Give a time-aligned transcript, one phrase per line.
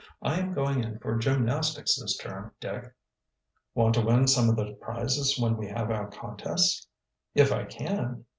[0.23, 2.91] "I am going in for gymnastics this term, Dick."
[3.75, 6.87] "Want to win some of the prizes when we have our contests?"
[7.35, 8.25] "If I can."